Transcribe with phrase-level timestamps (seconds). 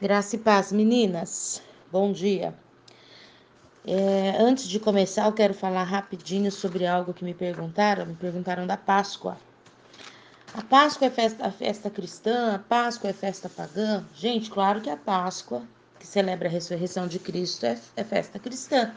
[0.00, 1.60] Graça e paz, meninas.
[1.92, 2.54] Bom dia.
[3.86, 8.06] É, antes de começar, eu quero falar rapidinho sobre algo que me perguntaram.
[8.06, 9.36] Me perguntaram da Páscoa.
[10.54, 12.54] A Páscoa é festa, a festa cristã?
[12.54, 14.02] A Páscoa é festa pagã?
[14.14, 15.64] Gente, claro que a Páscoa,
[15.98, 18.94] que celebra a ressurreição de Cristo, é, é festa cristã.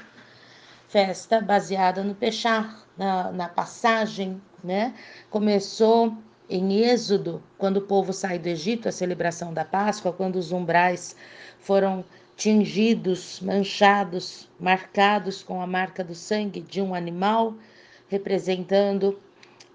[0.87, 4.95] Festa baseada no pechar, na, na passagem, né?
[5.29, 6.17] Começou
[6.49, 11.15] em Êxodo, quando o povo sai do Egito, a celebração da Páscoa, quando os umbrais
[11.59, 12.03] foram
[12.35, 17.55] tingidos, manchados, marcados com a marca do sangue de um animal,
[18.07, 19.17] representando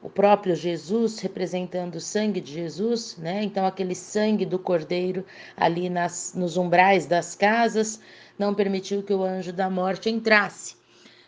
[0.03, 3.43] o próprio Jesus, representando o sangue de Jesus, né?
[3.43, 5.25] Então, aquele sangue do cordeiro
[5.57, 8.01] ali nas, nos umbrais das casas
[8.39, 10.77] não permitiu que o anjo da morte entrasse.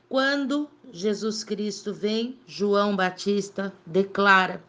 [0.09, 4.63] Quando Jesus Cristo vem, João Batista declara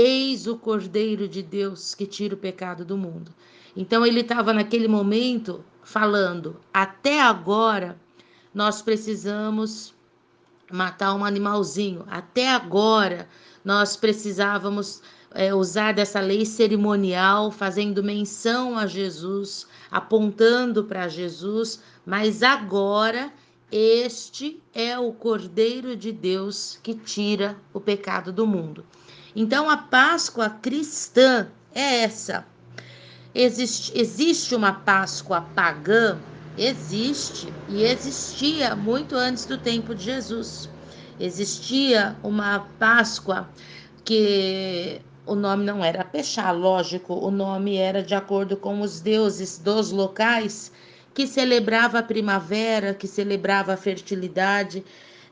[0.00, 3.34] Eis o Cordeiro de Deus que tira o pecado do mundo.
[3.76, 7.98] Então ele estava naquele momento falando: até agora
[8.54, 9.92] nós precisamos
[10.70, 13.28] matar um animalzinho, até agora
[13.64, 22.44] nós precisávamos é, usar dessa lei cerimonial, fazendo menção a Jesus, apontando para Jesus, mas
[22.44, 23.32] agora
[23.72, 28.86] este é o Cordeiro de Deus que tira o pecado do mundo.
[29.40, 32.44] Então, a Páscoa cristã é essa.
[33.32, 36.18] Existe, existe uma Páscoa pagã?
[36.56, 40.68] Existe e existia muito antes do tempo de Jesus.
[41.20, 43.48] Existia uma Páscoa
[44.04, 49.56] que o nome não era Pechá, lógico, o nome era de acordo com os deuses
[49.56, 50.72] dos locais
[51.14, 54.84] que celebrava a primavera, que celebrava a fertilidade,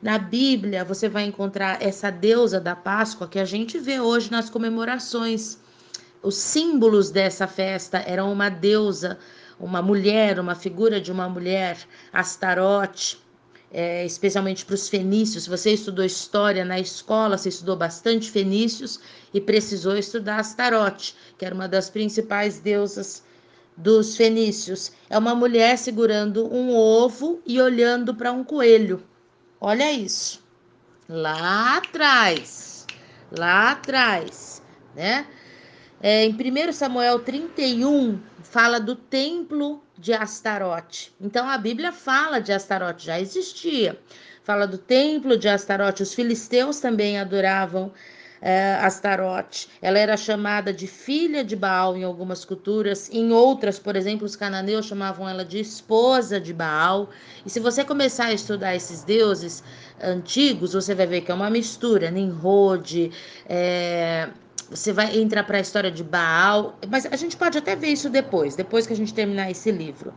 [0.02, 4.50] na Bíblia, você vai encontrar essa deusa da Páscoa que a gente vê hoje nas
[4.50, 5.58] comemorações.
[6.22, 9.19] Os símbolos dessa festa eram uma deusa,
[9.58, 11.78] uma mulher, uma figura de uma mulher,
[12.12, 13.19] Astarote,
[13.72, 15.44] é, especialmente para os fenícios.
[15.44, 19.00] Se você estudou história na escola, você estudou bastante fenícios
[19.32, 23.22] e precisou estudar Astarote, que era uma das principais deusas
[23.76, 24.93] dos fenícios.
[25.09, 29.03] É uma mulher segurando um ovo e olhando para um coelho.
[29.61, 30.44] Olha isso.
[31.09, 32.87] Lá atrás,
[33.31, 34.62] lá atrás,
[34.94, 35.27] né?
[36.00, 41.15] É, em 1 Samuel 31, fala do templo de Astarote.
[41.21, 43.99] Então a Bíblia fala de Astarote, já existia.
[44.44, 46.03] Fala do templo de Astarote.
[46.03, 47.93] Os filisteus também adoravam
[48.41, 49.69] é, Astarote.
[49.80, 54.36] Ela era chamada de filha de Baal em algumas culturas, em outras, por exemplo, os
[54.36, 57.10] cananeus chamavam ela de esposa de Baal.
[57.44, 59.62] E se você começar a estudar esses deuses
[60.02, 63.10] antigos, você vai ver que é uma mistura, Nimrod,
[63.48, 64.28] é,
[64.70, 68.10] você vai entrar para a história de Baal, mas a gente pode até ver isso
[68.10, 70.12] depois, depois que a gente terminar esse livro.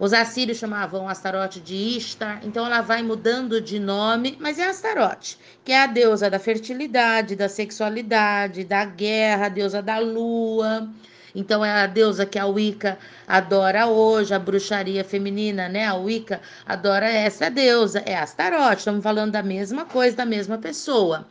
[0.00, 5.36] Os assírios chamavam Astarote de Ishtar, então ela vai mudando de nome, mas é Astarote,
[5.64, 10.88] que é a deusa da fertilidade, da sexualidade, da guerra, a deusa da lua.
[11.34, 15.86] Então é a deusa que a Wicca adora hoje, a bruxaria feminina, né?
[15.86, 18.78] A Wicca adora essa deusa, é Astarote.
[18.78, 21.26] Estamos falando da mesma coisa, da mesma pessoa.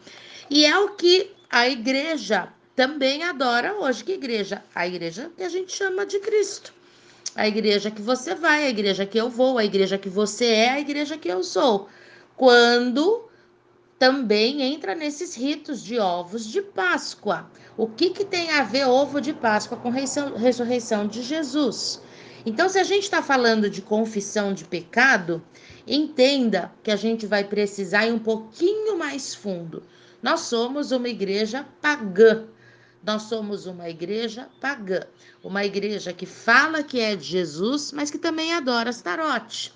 [0.49, 4.03] E é o que a igreja também adora hoje.
[4.03, 4.61] Que igreja?
[4.75, 6.76] A igreja que a gente chama de Cristo
[7.37, 10.69] a igreja que você vai, a igreja que eu vou, a igreja que você é,
[10.71, 11.87] a igreja que eu sou.
[12.35, 13.29] Quando
[13.99, 17.49] também entra nesses ritos de ovos de Páscoa.
[17.77, 22.01] O que, que tem a ver ovo de Páscoa com ressurreição de Jesus?
[22.43, 25.43] Então, se a gente está falando de confissão de pecado,
[25.85, 29.83] entenda que a gente vai precisar ir um pouquinho mais fundo.
[30.23, 32.45] Nós somos uma igreja pagã.
[33.03, 35.01] Nós somos uma igreja pagã,
[35.43, 39.73] uma igreja que fala que é de Jesus, mas que também adora Astarote.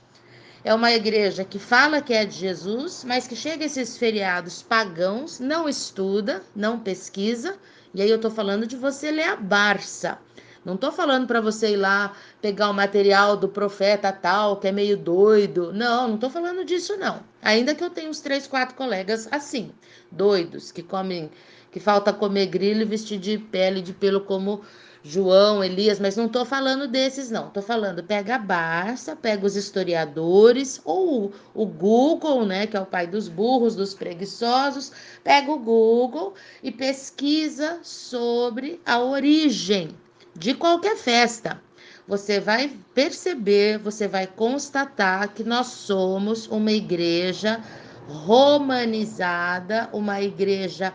[0.63, 5.39] É uma igreja que fala que é de Jesus, mas que chega esses feriados pagãos,
[5.39, 7.57] não estuda, não pesquisa,
[7.93, 10.19] e aí eu tô falando de você ler a Barça.
[10.63, 14.71] Não tô falando para você ir lá pegar o material do profeta tal, que é
[14.71, 15.73] meio doido.
[15.73, 17.23] Não, não tô falando disso não.
[17.41, 19.71] Ainda que eu tenha uns três, quatro colegas assim,
[20.11, 21.31] doidos, que comem
[21.71, 24.61] que falta comer grilo e vestir de pele de pelo como
[25.03, 27.47] João, Elias, mas não estou falando desses, não.
[27.47, 32.85] Estou falando, pega a Barça, pega os historiadores, ou o Google, né, que é o
[32.85, 34.91] pai dos burros, dos preguiçosos,
[35.23, 39.89] pega o Google e pesquisa sobre a origem
[40.35, 41.61] de qualquer festa.
[42.07, 47.61] Você vai perceber, você vai constatar que nós somos uma igreja
[48.07, 50.93] romanizada, uma igreja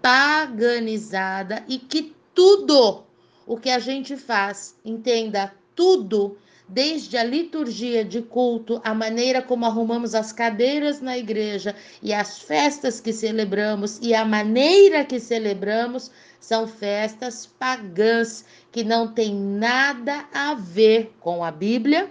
[0.00, 3.04] paganizada e que tudo
[3.46, 6.36] o que a gente faz, entenda, tudo,
[6.68, 12.40] desde a liturgia de culto, a maneira como arrumamos as cadeiras na igreja e as
[12.40, 20.26] festas que celebramos e a maneira que celebramos, são festas pagãs que não têm nada
[20.32, 22.10] a ver com a Bíblia,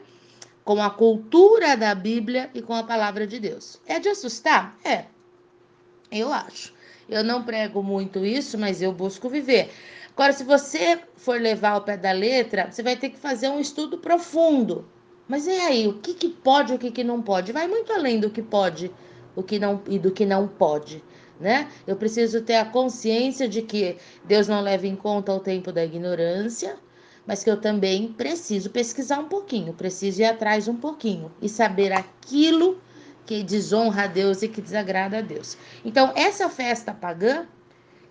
[0.63, 3.79] com a cultura da Bíblia e com a palavra de Deus.
[3.85, 4.77] É de assustar?
[4.83, 5.05] É.
[6.11, 6.73] Eu acho.
[7.09, 9.71] Eu não prego muito isso, mas eu busco viver.
[10.13, 13.59] Agora, se você for levar ao pé da letra, você vai ter que fazer um
[13.59, 14.87] estudo profundo.
[15.27, 17.51] Mas e aí, o que, que pode e o que, que não pode?
[17.51, 18.91] Vai muito além do que pode
[19.37, 21.03] o que não, e do que não pode.
[21.39, 21.69] Né?
[21.85, 25.85] Eu preciso ter a consciência de que Deus não leva em conta o tempo da
[25.85, 26.77] ignorância,
[27.27, 31.91] mas que eu também preciso pesquisar um pouquinho, preciso ir atrás um pouquinho e saber
[31.91, 32.81] aquilo
[33.25, 35.57] que desonra a Deus e que desagrada a Deus.
[35.83, 37.45] Então, essa festa pagã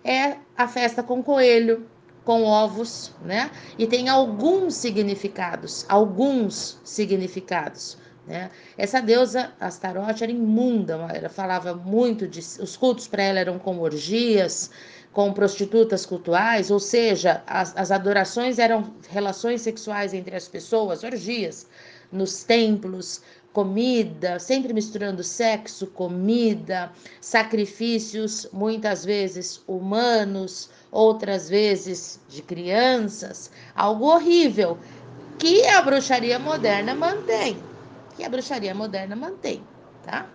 [0.03, 1.85] é a festa com coelho,
[2.23, 3.49] com ovos, né?
[3.77, 7.97] E tem alguns significados, alguns significados.
[8.27, 8.51] Né?
[8.77, 12.39] Essa deusa Astarote era imunda, ela falava muito de.
[12.39, 14.69] Os cultos para ela eram com orgias,
[15.13, 21.67] com prostitutas cultuais, ou seja, as, as adorações eram relações sexuais entre as pessoas, orgias,
[22.11, 23.21] nos templos,
[23.53, 26.91] comida, sempre misturando sexo, comida,
[27.21, 34.77] sacrifícios, muitas vezes humanos, outras vezes de crianças, algo horrível
[35.39, 37.57] que a bruxaria moderna mantém.
[38.17, 39.63] Que a bruxaria moderna mantém,
[40.03, 40.27] tá?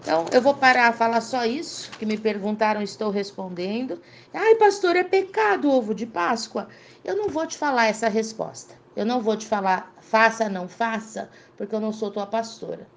[0.00, 4.00] Então, eu vou parar a falar só isso, que me perguntaram, estou respondendo.
[4.32, 6.68] Ai, pastor, é pecado ovo de Páscoa?
[7.04, 8.74] Eu não vou te falar essa resposta.
[8.96, 12.88] Eu não vou te falar faça, não faça, porque eu não sou tua pastora.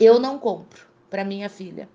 [0.00, 1.88] Eu não compro para minha filha.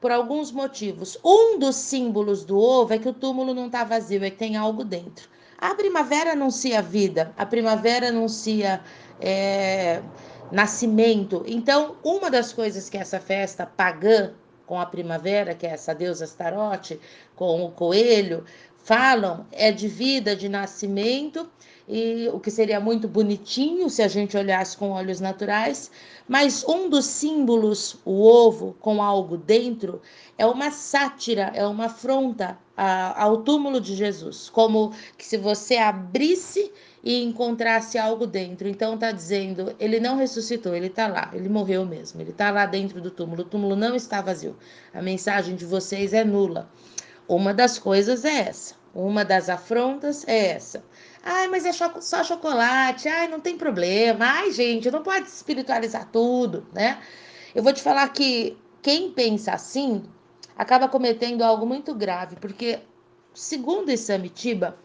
[0.00, 1.18] Por alguns motivos.
[1.24, 4.56] Um dos símbolos do ovo é que o túmulo não está vazio, é que tem
[4.56, 5.28] algo dentro.
[5.58, 8.82] A primavera anuncia vida, a primavera anuncia
[9.18, 10.02] é,
[10.52, 11.42] nascimento.
[11.46, 14.32] Então, uma das coisas que essa festa pagã
[14.66, 17.00] com a primavera, que é essa deusa Astarote,
[17.36, 18.44] com o coelho,
[18.76, 21.48] falam é de vida, de nascimento
[21.88, 25.90] e o que seria muito bonitinho se a gente olhasse com olhos naturais,
[26.26, 30.02] mas um dos símbolos, o ovo com algo dentro,
[30.36, 36.70] é uma sátira, é uma afronta ao túmulo de Jesus, como que se você abrisse
[37.06, 38.66] e encontrasse algo dentro.
[38.66, 42.66] Então está dizendo, ele não ressuscitou, ele está lá, ele morreu mesmo, ele está lá
[42.66, 43.42] dentro do túmulo.
[43.42, 44.56] O túmulo não está vazio.
[44.92, 46.68] A mensagem de vocês é nula.
[47.28, 50.82] Uma das coisas é essa, uma das afrontas é essa.
[51.22, 53.08] Ai, mas é só chocolate.
[53.08, 54.24] Ai, não tem problema.
[54.24, 56.98] Ai, gente, não pode espiritualizar tudo, né?
[57.54, 60.02] Eu vou te falar que quem pensa assim
[60.56, 62.80] acaba cometendo algo muito grave, porque,
[63.32, 64.76] segundo Isamitiba,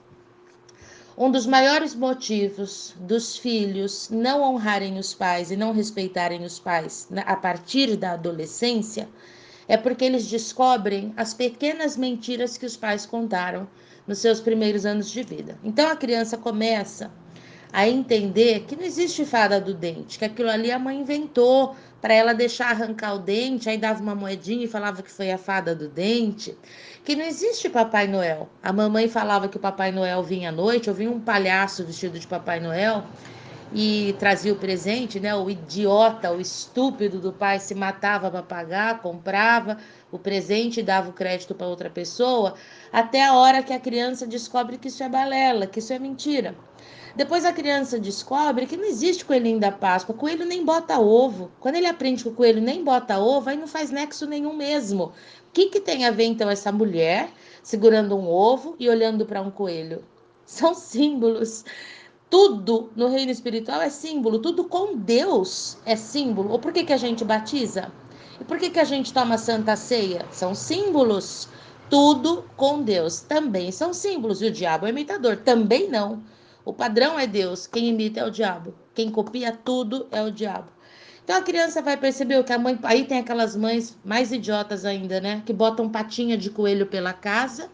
[1.22, 7.08] um dos maiores motivos dos filhos não honrarem os pais e não respeitarem os pais
[7.16, 9.08] a partir da adolescência
[9.68, 13.70] é porque eles descobrem as pequenas mentiras que os pais contaram
[14.08, 15.60] nos seus primeiros anos de vida.
[15.64, 17.12] Então a criança começa
[17.74, 22.14] a entender que não existe fada do dente, que aquilo ali a mãe inventou para
[22.14, 25.76] ela deixar arrancar o dente, aí dava uma moedinha e falava que foi a fada
[25.76, 26.58] do dente,
[27.06, 28.50] que não existe Papai Noel.
[28.62, 32.20] A mamãe falava que o Papai Noel vinha à noite, eu vi um palhaço vestido
[32.20, 33.04] de Papai Noel
[33.74, 35.34] e trazia o presente, né?
[35.34, 39.78] O idiota, o estúpido do pai se matava para pagar, comprava
[40.12, 42.56] o presente e dava o crédito para outra pessoa,
[42.92, 46.56] até a hora que a criança descobre que isso é balela, que isso é mentira.
[47.16, 51.52] Depois a criança descobre que não existe coelhinho da Páscoa, coelho nem bota ovo.
[51.60, 55.06] Quando ele aprende que o coelho nem bota ovo, aí não faz nexo nenhum mesmo.
[55.06, 55.14] O
[55.54, 57.30] que, que tem a ver então essa mulher
[57.62, 60.04] segurando um ovo e olhando para um coelho?
[60.46, 61.66] São símbolos.
[62.30, 66.50] Tudo no reino espiritual é símbolo, tudo com Deus é símbolo.
[66.52, 67.92] Ou por que, que a gente batiza?
[68.42, 70.26] E por que, que a gente toma santa ceia?
[70.32, 71.48] São símbolos.
[71.92, 74.42] Tudo com Deus também são símbolos.
[74.42, 75.38] E o diabo é imitador?
[75.38, 76.24] Também não.
[76.66, 78.74] O padrão é Deus, quem imita é o diabo.
[78.96, 80.72] Quem copia tudo é o diabo.
[81.24, 82.80] Então a criança vai perceber que a mãe.
[82.82, 85.44] Aí tem aquelas mães mais idiotas ainda, né?
[85.46, 87.70] Que botam patinha de coelho pela casa,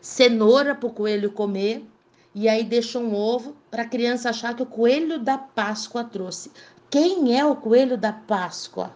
[0.00, 1.86] cenoura para o coelho comer
[2.34, 6.50] e aí deixa um ovo para a criança achar que o coelho da Páscoa trouxe.
[6.90, 8.92] Quem é o coelho da Páscoa?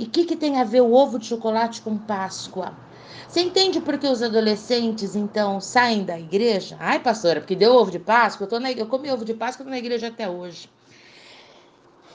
[0.00, 2.72] E o que, que tem a ver o ovo de chocolate com Páscoa?
[3.28, 6.74] Você entende por que os adolescentes, então, saem da igreja?
[6.80, 9.66] Ai, pastora, porque deu ovo de Páscoa, eu, tô na, eu comi ovo de Páscoa,
[9.66, 10.70] na igreja até hoje.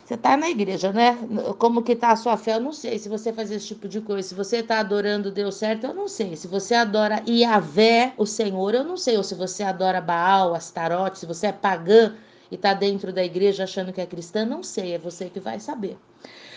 [0.04, 1.16] Você está na igreja, né?
[1.60, 2.56] Como que está a sua fé?
[2.56, 4.28] Eu não sei se você faz esse tipo de coisa.
[4.28, 6.36] Se você está adorando Deus certo, eu não sei.
[6.36, 9.16] Se você adora Iavé, o Senhor, eu não sei.
[9.16, 12.16] Ou se você adora Baal, Astarote, se você é pagã
[12.52, 15.60] e está dentro da igreja achando que é cristã, não sei, é você que vai
[15.60, 15.98] saber.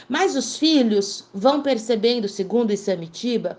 [0.08, 3.58] Mas os filhos vão percebendo, segundo Isamitiba,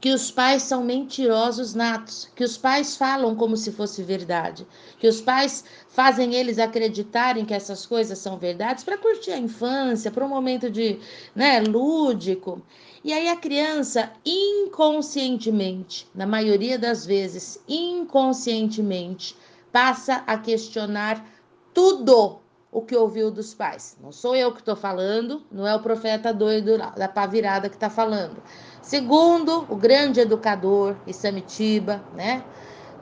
[0.00, 4.66] que os pais são mentirosos natos, que os pais falam como se fosse verdade,
[4.98, 10.10] que os pais fazem eles acreditarem que essas coisas são verdades para curtir a infância,
[10.10, 10.98] para um momento de,
[11.34, 12.60] né, lúdico.
[13.02, 19.34] E aí a criança inconscientemente, na maioria das vezes, inconscientemente,
[19.72, 21.24] passa a questionar
[21.72, 22.43] tudo
[22.74, 23.96] o que ouviu dos pais.
[24.02, 27.76] Não sou eu que estou falando, não é o profeta doido da pá virada que
[27.76, 28.42] está falando.
[28.82, 32.44] Segundo o grande educador Isamitiba, né?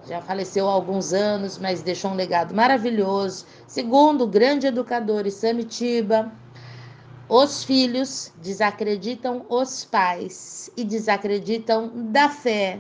[0.06, 3.46] Já faleceu há alguns anos, mas deixou um legado maravilhoso.
[3.66, 6.30] Segundo o grande educador Isamitiba,
[7.26, 12.78] os filhos desacreditam os pais e desacreditam da fé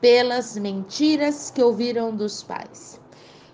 [0.00, 3.00] pelas mentiras que ouviram dos pais.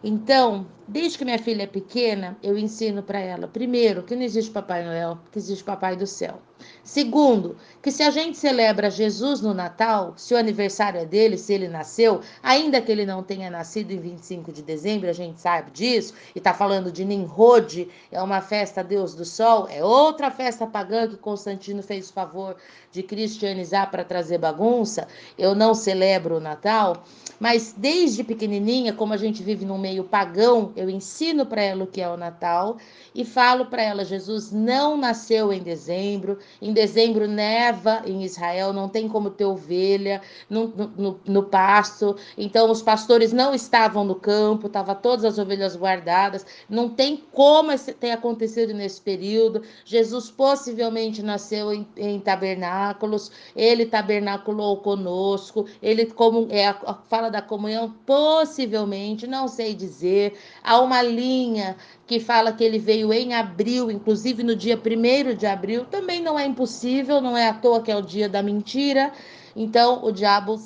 [0.04, 4.50] Então, desde que minha filha é pequena, eu ensino para ela, primeiro, que não existe
[4.50, 6.40] Papai Noel, que existe Papai do Céu.
[6.82, 11.52] Segundo, que se a gente celebra Jesus no Natal, se o aniversário é dele, se
[11.52, 15.70] ele nasceu, ainda que ele não tenha nascido em 25 de dezembro, a gente sabe
[15.70, 20.66] disso, e está falando de Nimrod, é uma festa Deus do Sol, é outra festa
[20.66, 22.56] pagã que Constantino fez o favor
[22.90, 25.06] de cristianizar para trazer bagunça.
[25.36, 27.04] Eu não celebro o Natal,
[27.38, 31.86] mas desde pequenininha, como a gente vive num meio pagão, eu ensino para ela o
[31.86, 32.76] que é o Natal
[33.14, 38.88] e falo para ela: Jesus não nasceu em dezembro, em dezembro neva em Israel, não
[38.88, 42.16] tem como ter ovelha no, no, no pasto.
[42.36, 46.46] Então os pastores não estavam no campo, estavam todas as ovelhas guardadas.
[46.68, 49.62] Não tem como ter acontecido nesse período.
[49.84, 56.94] Jesus possivelmente nasceu em, em tabernáculos, ele tabernaculou conosco, ele como é a,
[57.26, 60.38] fala da comunhão, possivelmente, não sei dizer.
[60.62, 65.46] Há uma linha que fala que ele veio em abril, inclusive no dia 1 de
[65.46, 69.12] abril, também não é impossível, não é à toa que é o dia da mentira.
[69.54, 70.60] Então, o diabo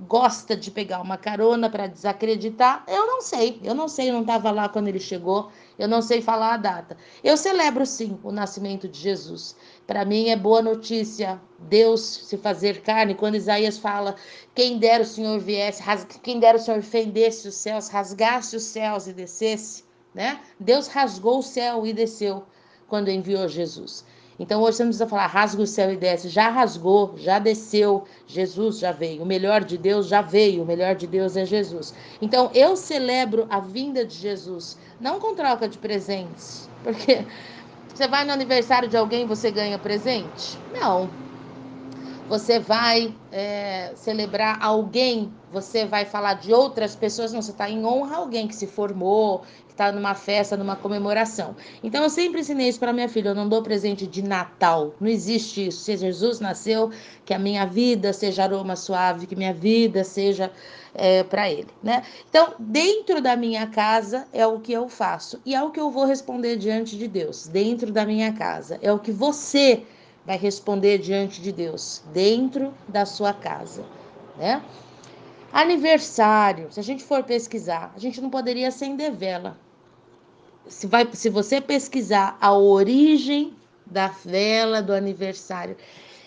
[0.00, 2.84] gosta de pegar uma carona para desacreditar.
[2.86, 6.02] Eu não sei, eu não sei, eu não estava lá quando ele chegou, eu não
[6.02, 6.96] sei falar a data.
[7.22, 9.54] Eu celebro sim o nascimento de Jesus.
[9.86, 14.16] Para mim é boa notícia Deus se fazer carne, quando Isaías fala:
[14.54, 15.82] quem dera o Senhor viesse,
[16.22, 20.40] quem dera o Senhor fendesse os céus, rasgasse os céus e descesse né?
[20.58, 22.44] Deus rasgou o céu e desceu
[22.88, 24.04] quando enviou Jesus.
[24.38, 28.78] Então hoje não precisa falar rasga o céu e desce, já rasgou, já desceu, Jesus
[28.78, 31.92] já veio, o melhor de Deus já veio, o melhor de Deus é Jesus.
[32.20, 37.26] Então eu celebro a vinda de Jesus, não com troca de presentes, porque
[37.92, 40.64] você vai no aniversário de alguém e você ganha presente?
[40.70, 41.27] Não.
[42.28, 47.86] Você vai é, celebrar alguém, você vai falar de outras pessoas, não, você está em
[47.86, 51.56] honra a alguém que se formou, está numa festa, numa comemoração.
[51.82, 54.92] Então eu sempre ensinei isso para minha filha, eu não dou presente de Natal.
[55.00, 55.80] Não existe isso.
[55.80, 56.90] Se Jesus nasceu,
[57.24, 60.50] que a minha vida seja aroma suave, que minha vida seja
[60.94, 62.02] é, para ele, né?
[62.28, 65.90] Então, dentro da minha casa é o que eu faço e é o que eu
[65.90, 67.46] vou responder diante de Deus.
[67.46, 69.82] Dentro da minha casa é o que você
[70.28, 73.82] vai responder diante de Deus, dentro da sua casa,
[74.36, 74.62] né?
[75.50, 79.56] Aniversário, se a gente for pesquisar, a gente não poderia acender vela
[80.68, 83.54] se, vai, se você pesquisar a origem
[83.86, 85.76] da vela do aniversário.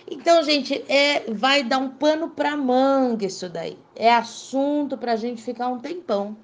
[0.10, 3.78] Então, gente, é, vai dar um pano para manga isso daí.
[3.96, 6.36] É assunto para a gente ficar um tempão.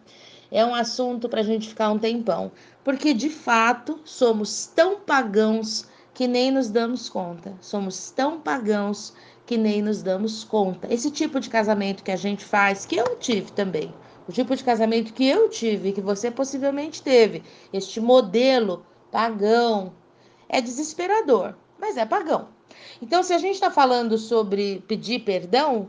[0.51, 2.51] É um assunto para a gente ficar um tempão.
[2.83, 5.87] Porque, de fato, somos tão pagãos
[6.17, 7.53] que nem nos damos conta.
[7.61, 9.13] Somos tão pagãos
[9.45, 10.91] que nem nos damos conta.
[10.91, 13.93] Esse tipo de casamento que a gente faz, que eu tive também
[14.27, 19.93] o tipo de casamento que eu tive, que você possivelmente teve, este modelo pagão,
[20.49, 22.47] é desesperador, mas é pagão.
[22.99, 25.87] Então, se a gente está falando sobre pedir perdão,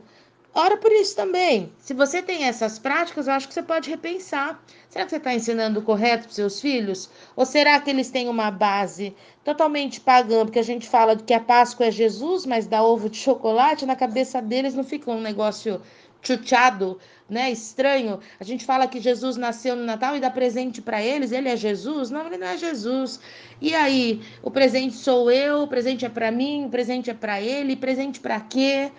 [0.54, 1.72] ora por isso também.
[1.78, 4.62] Se você tem essas práticas, eu acho que você pode repensar.
[4.88, 7.10] Será que você está ensinando correto para seus filhos?
[7.36, 9.14] Ou será que eles têm uma base
[9.44, 10.44] totalmente pagã?
[10.44, 13.96] Porque a gente fala que a Páscoa é Jesus, mas dá ovo de chocolate, na
[13.96, 15.80] cabeça deles não fica um negócio
[16.22, 18.20] chuchado, né, estranho.
[18.40, 21.56] A gente fala que Jesus nasceu no Natal e dá presente para eles, ele é
[21.56, 22.10] Jesus?
[22.10, 23.20] Não, ele não é Jesus.
[23.60, 27.40] E aí, o presente sou eu, o presente é para mim, o presente é para
[27.40, 28.90] ele, presente para quê?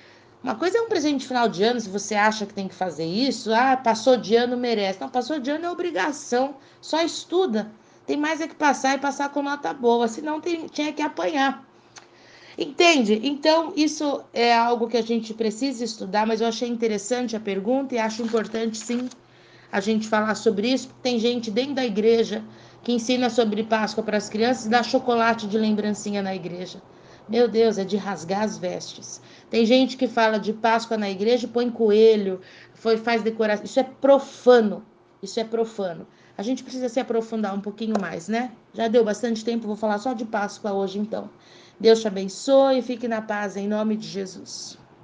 [0.41, 2.73] Uma coisa é um presente de final de ano, se você acha que tem que
[2.73, 5.01] fazer isso, ah, passou de ano, merece.
[5.01, 7.69] Não, passou de ano é obrigação, só estuda.
[8.07, 11.67] Tem mais é que passar e passar com nota boa, senão tem, tinha que apanhar.
[12.57, 13.19] Entende?
[13.21, 17.93] Então, isso é algo que a gente precisa estudar, mas eu achei interessante a pergunta
[17.93, 19.09] e acho importante, sim,
[19.71, 22.43] a gente falar sobre isso, porque tem gente dentro da igreja
[22.81, 26.81] que ensina sobre Páscoa para as crianças e dá chocolate de lembrancinha na igreja.
[27.29, 29.21] Meu Deus, é de rasgar as vestes.
[29.51, 32.41] Tem gente que fala de Páscoa na igreja, põe coelho,
[32.73, 33.65] foi, faz decoração.
[33.65, 34.83] Isso é profano.
[35.21, 36.07] Isso é profano.
[36.35, 38.51] A gente precisa se aprofundar um pouquinho mais, né?
[38.73, 41.29] Já deu bastante tempo, vou falar só de Páscoa hoje então.
[41.79, 44.77] Deus te abençoe e fique na paz em nome de Jesus.